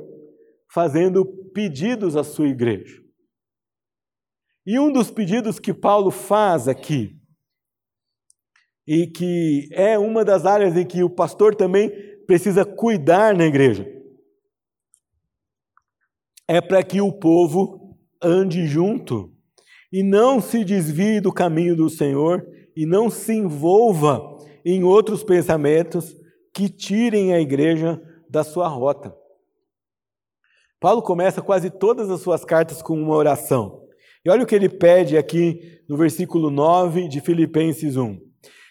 [0.72, 1.26] fazendo
[1.56, 3.02] pedidos à sua igreja.
[4.64, 7.20] E um dos pedidos que Paulo faz aqui,
[8.86, 11.90] e que é uma das áreas em que o pastor também
[12.28, 13.88] precisa cuidar na igreja,
[16.48, 19.31] é para que o povo ande junto
[19.92, 26.16] e não se desvie do caminho do Senhor e não se envolva em outros pensamentos
[26.54, 29.14] que tirem a igreja da sua rota.
[30.80, 33.82] Paulo começa quase todas as suas cartas com uma oração.
[34.26, 38.20] E olha o que ele pede aqui no versículo 9 de Filipenses 1.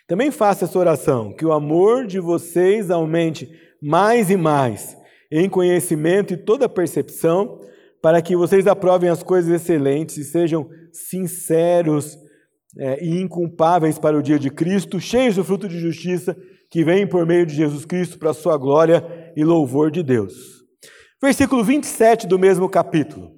[0.07, 3.49] Também faça essa oração, que o amor de vocês aumente
[3.81, 4.97] mais e mais
[5.31, 7.61] em conhecimento e toda percepção,
[8.03, 12.19] para que vocês aprovem as coisas excelentes e sejam sinceros
[12.79, 16.37] é, e inculpáveis para o dia de Cristo, cheios do fruto de justiça
[16.71, 20.61] que vem por meio de Jesus Cristo para a sua glória e louvor de Deus.
[21.21, 23.33] Versículo 27 do mesmo capítulo.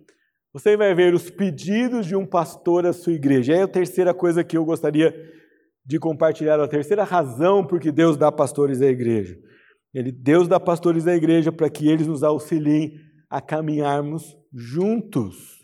[0.53, 3.55] Você vai ver os pedidos de um pastor à sua igreja.
[3.55, 5.15] É a terceira coisa que eu gostaria
[5.85, 9.37] de compartilhar, a terceira razão por que Deus dá pastores à igreja.
[9.93, 12.95] Ele, Deus dá pastores à igreja para que eles nos auxiliem
[13.29, 15.61] a caminharmos juntos,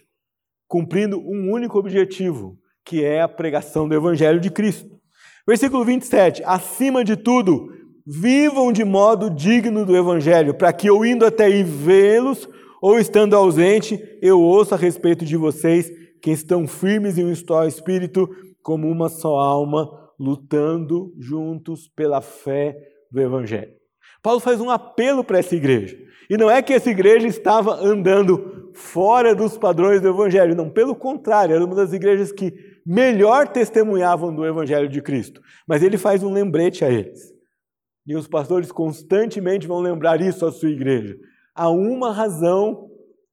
[0.67, 4.99] cumprindo um único objetivo, que é a pregação do Evangelho de Cristo.
[5.47, 6.43] Versículo 27.
[6.45, 7.69] Acima de tudo,
[8.07, 12.49] vivam de modo digno do Evangelho, para que eu indo até aí vê-los,
[12.81, 15.91] ou estando ausente, eu ouça a respeito de vocês,
[16.23, 18.29] que estão firmes em um só espírito,
[18.63, 22.77] como uma só alma, lutando juntos pela fé
[23.11, 23.73] do Evangelho.
[24.23, 25.97] Paulo faz um apelo para essa igreja.
[26.29, 30.95] E não é que essa igreja estava andando fora dos padrões do Evangelho, não, pelo
[30.95, 32.53] contrário, era uma das igrejas que
[32.87, 35.41] melhor testemunhavam do Evangelho de Cristo.
[35.67, 37.33] Mas ele faz um lembrete a eles.
[38.07, 41.17] E os pastores constantemente vão lembrar isso à sua igreja.
[41.55, 42.89] Há uma razão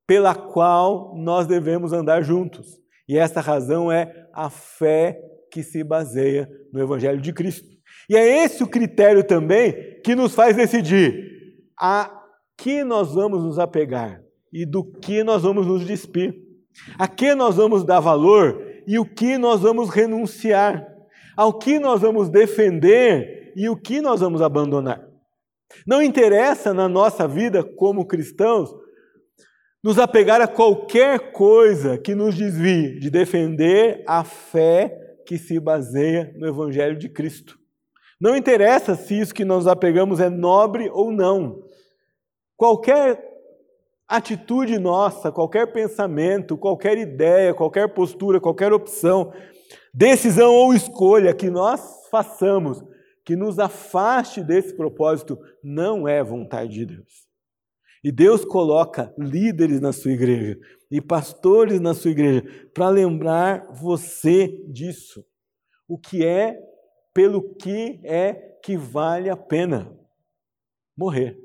[0.07, 2.79] pela qual nós devemos andar juntos.
[3.07, 5.19] E essa razão é a fé
[5.51, 7.69] que se baseia no Evangelho de Cristo.
[8.09, 11.31] E é esse o critério também que nos faz decidir
[11.79, 12.24] a
[12.57, 16.35] que nós vamos nos apegar e do que nós vamos nos despir,
[16.97, 20.85] a que nós vamos dar valor e o que nós vamos renunciar,
[21.35, 25.05] ao que nós vamos defender e o que nós vamos abandonar.
[25.85, 28.73] Não interessa na nossa vida como cristãos
[29.83, 34.91] nos apegar a qualquer coisa que nos desvie de defender a fé
[35.25, 37.57] que se baseia no Evangelho de Cristo.
[38.19, 41.64] Não interessa se isso que nós apegamos é nobre ou não.
[42.57, 43.35] Qualquer
[44.07, 49.33] atitude nossa, qualquer pensamento, qualquer ideia, qualquer postura, qualquer opção,
[49.93, 52.83] decisão ou escolha que nós façamos
[53.25, 57.25] que nos afaste desse propósito não é vontade de Deus.
[58.03, 60.59] E Deus coloca líderes na sua igreja
[60.91, 65.25] e pastores na sua igreja para lembrar você disso.
[65.87, 66.55] O que é,
[67.11, 68.33] pelo que é
[68.63, 69.91] que vale a pena
[70.95, 71.44] morrer.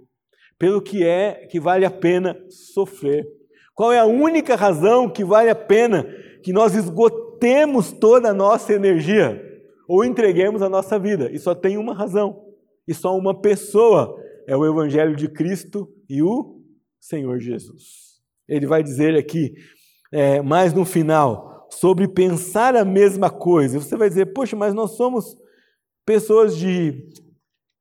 [0.61, 3.27] Pelo que é que vale a pena sofrer.
[3.75, 6.05] Qual é a única razão que vale a pena
[6.43, 9.43] que nós esgotemos toda a nossa energia
[9.89, 11.33] ou entreguemos a nossa vida?
[11.33, 12.45] E só tem uma razão,
[12.87, 14.15] e só uma pessoa
[14.47, 16.61] é o Evangelho de Cristo e o
[17.01, 18.21] Senhor Jesus.
[18.47, 19.55] Ele vai dizer aqui,
[20.13, 23.81] é, mais no final, sobre pensar a mesma coisa.
[23.81, 25.39] Você vai dizer, poxa, mas nós somos
[26.05, 27.09] pessoas de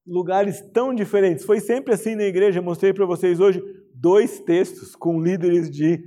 [0.10, 1.46] lugares tão diferentes.
[1.46, 2.62] Foi sempre assim na igreja.
[2.62, 6.04] mostrei para vocês hoje dois textos com líderes de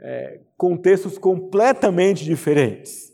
[0.00, 3.12] é, contextos completamente diferentes.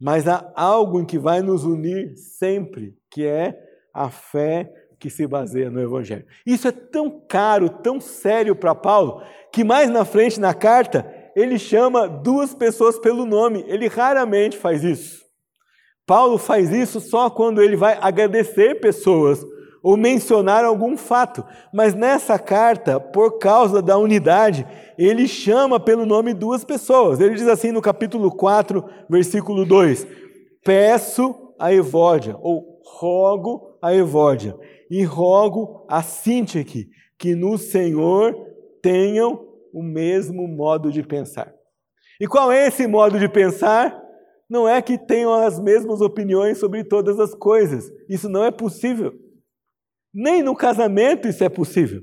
[0.00, 3.54] Mas há algo em que vai nos unir sempre, que é
[3.92, 6.26] a fé que se baseia no Evangelho.
[6.46, 9.22] Isso é tão caro, tão sério para Paulo,
[9.52, 13.64] que mais na frente na carta ele chama duas pessoas pelo nome.
[13.66, 15.29] Ele raramente faz isso.
[16.10, 19.46] Paulo faz isso só quando ele vai agradecer pessoas
[19.80, 21.44] ou mencionar algum fato.
[21.72, 24.66] Mas nessa carta, por causa da unidade,
[24.98, 27.20] ele chama pelo nome duas pessoas.
[27.20, 30.04] Ele diz assim no capítulo 4, versículo 2:
[30.64, 34.58] Peço a Evódia, ou rogo a Evódia,
[34.90, 38.34] e rogo a Sintique que no Senhor
[38.82, 41.54] tenham o mesmo modo de pensar.
[42.20, 44.09] E qual é esse modo de pensar?
[44.50, 47.92] Não é que tenham as mesmas opiniões sobre todas as coisas.
[48.08, 49.14] Isso não é possível.
[50.12, 52.02] Nem no casamento isso é possível.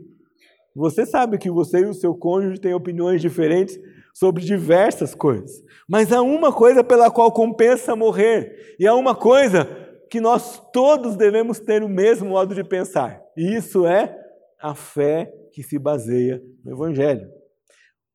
[0.74, 3.78] Você sabe que você e o seu cônjuge têm opiniões diferentes
[4.14, 5.52] sobre diversas coisas.
[5.90, 9.68] Mas há uma coisa pela qual compensa morrer, e há uma coisa
[10.10, 13.22] que nós todos devemos ter o mesmo modo de pensar.
[13.36, 14.16] E isso é
[14.62, 17.28] a fé que se baseia no Evangelho.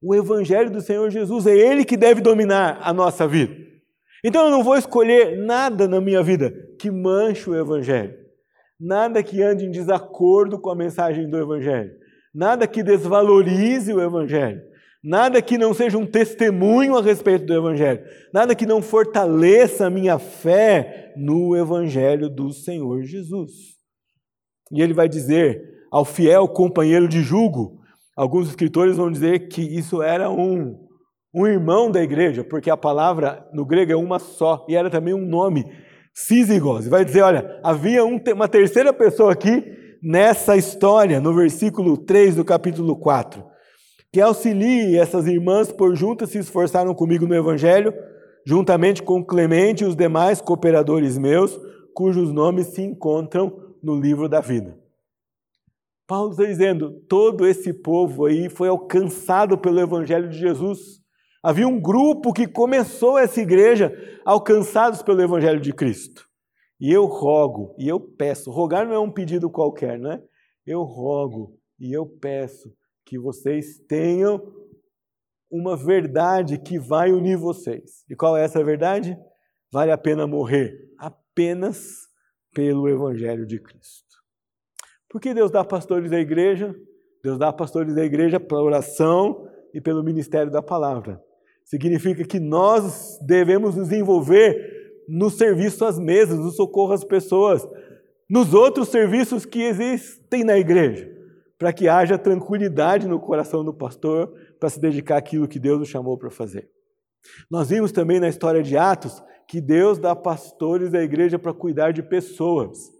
[0.00, 3.71] O Evangelho do Senhor Jesus é ele que deve dominar a nossa vida.
[4.24, 8.14] Então eu não vou escolher nada na minha vida que manche o Evangelho,
[8.78, 11.90] nada que ande em desacordo com a mensagem do Evangelho,
[12.32, 14.62] nada que desvalorize o Evangelho,
[15.02, 19.90] nada que não seja um testemunho a respeito do Evangelho, nada que não fortaleça a
[19.90, 23.50] minha fé no Evangelho do Senhor Jesus.
[24.70, 25.60] E ele vai dizer
[25.90, 27.80] ao fiel companheiro de jugo,
[28.16, 30.78] alguns escritores vão dizer que isso era um,
[31.34, 35.14] um irmão da igreja, porque a palavra no grego é uma só, e era também
[35.14, 35.64] um nome,
[36.14, 36.86] Sísigos.
[36.86, 39.64] Vai dizer, olha, havia um, uma terceira pessoa aqui
[40.02, 43.52] nessa história, no versículo 3 do capítulo 4
[44.12, 47.94] que auxilie essas irmãs por juntas se esforçaram comigo no Evangelho,
[48.46, 51.58] juntamente com Clemente e os demais cooperadores meus,
[51.94, 54.78] cujos nomes se encontram no livro da vida.
[56.06, 61.00] Paulo está dizendo: todo esse povo aí foi alcançado pelo Evangelho de Jesus.
[61.42, 63.92] Havia um grupo que começou essa igreja
[64.24, 66.28] alcançados pelo Evangelho de Cristo.
[66.80, 70.22] E eu rogo, e eu peço, rogar não é um pedido qualquer, não é?
[70.64, 72.72] Eu rogo e eu peço
[73.04, 74.40] que vocês tenham
[75.50, 78.04] uma verdade que vai unir vocês.
[78.08, 79.18] E qual é essa verdade?
[79.70, 82.08] Vale a pena morrer apenas
[82.54, 84.16] pelo Evangelho de Cristo.
[85.08, 86.74] Por que Deus dá pastores da igreja?
[87.22, 91.22] Deus dá pastores da igreja pela oração e pelo ministério da palavra.
[91.72, 97.66] Significa que nós devemos nos envolver no serviço às mesas, no socorro às pessoas,
[98.28, 101.10] nos outros serviços que existem na igreja
[101.58, 105.86] para que haja tranquilidade no coração do pastor para se dedicar àquilo que Deus o
[105.86, 106.68] chamou para fazer.
[107.50, 111.90] Nós vimos também na história de Atos que Deus dá pastores da igreja para cuidar
[111.92, 112.92] de pessoas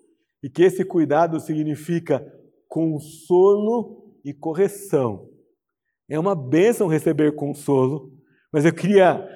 [0.43, 2.27] e que esse cuidado significa
[2.66, 5.29] consolo e correção.
[6.09, 8.22] É uma bênção receber consolo,
[8.53, 9.26] mas eu queria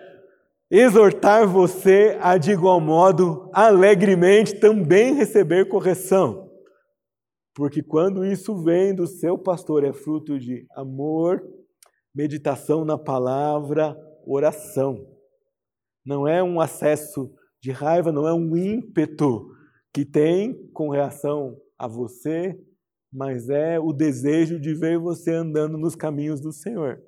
[0.70, 6.50] exortar você a, de igual modo, alegremente também receber correção.
[7.54, 11.42] Porque quando isso vem do seu pastor, é fruto de amor,
[12.14, 13.96] meditação na palavra,
[14.26, 15.06] oração.
[16.04, 19.50] Não é um acesso de raiva, não é um ímpeto
[19.94, 22.54] que tem com reação a você,
[23.10, 27.00] mas é o desejo de ver você andando nos caminhos do Senhor.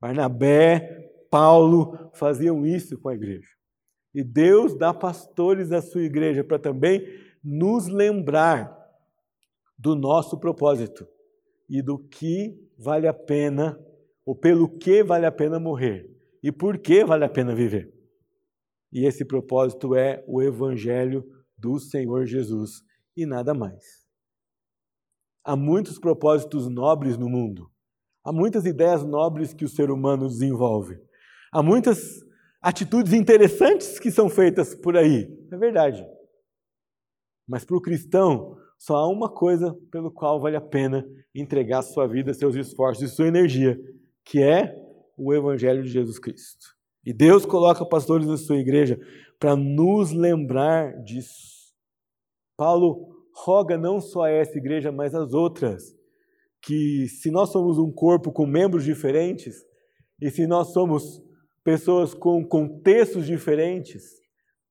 [0.00, 3.50] Barnabé, Paulo faziam isso com a igreja.
[4.14, 7.06] E Deus dá pastores à sua igreja para também
[7.44, 8.74] nos lembrar
[9.78, 11.06] do nosso propósito
[11.68, 13.78] e do que vale a pena,
[14.24, 16.10] ou pelo que vale a pena morrer
[16.42, 17.92] e por que vale a pena viver.
[18.90, 21.22] E esse propósito é o Evangelho
[21.58, 22.80] do Senhor Jesus
[23.14, 23.84] e nada mais.
[25.44, 27.70] Há muitos propósitos nobres no mundo.
[28.24, 30.98] Há muitas ideias nobres que o ser humano desenvolve.
[31.52, 32.20] Há muitas
[32.60, 35.28] atitudes interessantes que são feitas por aí.
[35.52, 36.06] É verdade.
[37.48, 42.06] Mas para o cristão, só há uma coisa pelo qual vale a pena entregar sua
[42.06, 43.78] vida, seus esforços e sua energia,
[44.24, 44.74] que é
[45.16, 46.66] o Evangelho de Jesus Cristo.
[47.04, 48.98] E Deus coloca pastores na sua igreja
[49.38, 51.72] para nos lembrar disso.
[52.56, 55.94] Paulo roga não só a essa igreja, mas às outras,
[56.62, 59.64] que se nós somos um corpo com membros diferentes,
[60.20, 61.22] e se nós somos
[61.66, 64.04] pessoas com contextos diferentes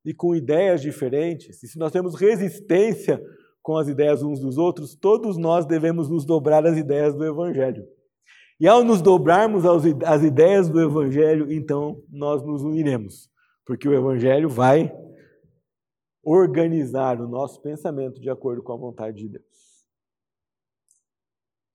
[0.06, 3.22] e com ideias diferentes, e se nós temos resistência
[3.62, 7.86] com as ideias uns dos outros, todos nós devemos nos dobrar às ideias do Evangelho.
[8.62, 9.66] E ao nos dobrarmos
[10.06, 13.30] às ideias do Evangelho, então nós nos uniremos,
[13.66, 14.90] porque o Evangelho vai
[16.24, 19.86] organizar o nosso pensamento de acordo com a vontade de Deus.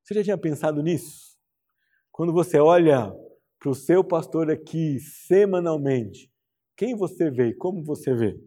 [0.02, 1.36] Você já tinha pensado nisso?
[2.10, 3.14] Quando você olha
[3.60, 6.32] para o seu pastor aqui semanalmente,
[6.76, 7.52] quem você vê?
[7.52, 8.40] Como você vê?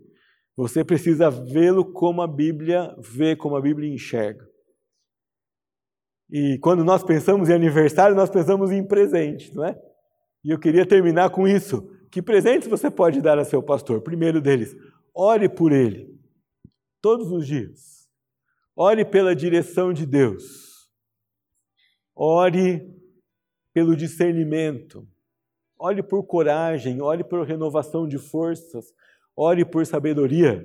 [0.58, 4.44] Você precisa vê-lo como a Bíblia vê, como a Bíblia enxerga.
[6.32, 9.80] E quando nós pensamos em aniversário, nós pensamos em presente, não é?
[10.44, 11.88] E eu queria terminar com isso.
[12.12, 14.02] Que presentes você pode dar a seu pastor?
[14.02, 14.76] Primeiro deles,
[15.16, 16.20] ore por ele
[17.02, 18.08] todos os dias.
[18.76, 20.90] Ore pela direção de Deus.
[22.16, 22.82] Ore
[23.74, 25.08] pelo discernimento.
[25.78, 28.94] Ore por coragem, ore por renovação de forças,
[29.36, 30.64] ore por sabedoria.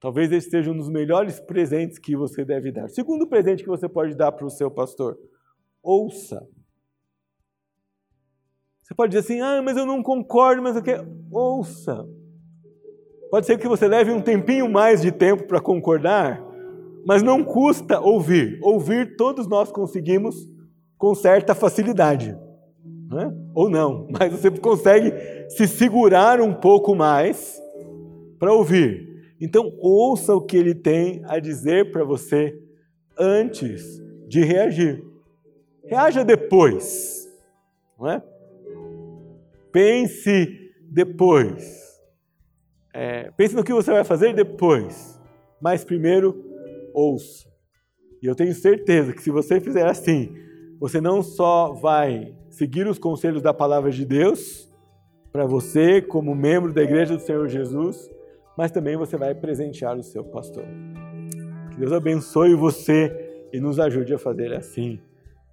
[0.00, 2.88] Talvez esse seja um dos melhores presentes que você deve dar.
[2.88, 5.18] Segundo presente que você pode dar para o seu pastor:
[5.82, 6.46] ouça.
[8.82, 11.08] Você pode dizer assim, ah, mas eu não concordo, mas eu quero.
[11.30, 12.06] Ouça.
[13.30, 16.42] Pode ser que você leve um tempinho mais de tempo para concordar,
[17.06, 18.58] mas não custa ouvir.
[18.62, 20.46] Ouvir todos nós conseguimos
[21.04, 22.34] com certa facilidade.
[23.10, 23.30] Né?
[23.54, 25.12] Ou não, mas você consegue
[25.50, 27.60] se segurar um pouco mais
[28.38, 29.34] para ouvir.
[29.38, 32.58] Então, ouça o que ele tem a dizer para você
[33.18, 35.04] antes de reagir.
[35.84, 37.28] Reaja depois.
[37.98, 38.22] Não é?
[39.70, 42.00] Pense depois.
[42.94, 45.20] É, pense no que você vai fazer depois,
[45.60, 46.42] mas primeiro
[46.94, 47.46] ouça.
[48.22, 50.34] E eu tenho certeza que se você fizer assim,
[50.80, 54.72] você não só vai seguir os conselhos da palavra de Deus
[55.32, 58.10] para você, como membro da Igreja do Senhor Jesus,
[58.56, 60.64] mas também você vai presentear o seu pastor.
[61.70, 65.00] Que Deus abençoe você e nos ajude a fazer assim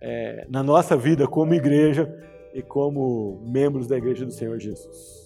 [0.02, 2.12] é, na nossa vida como igreja
[2.54, 5.21] e como membros da Igreja do Senhor Jesus.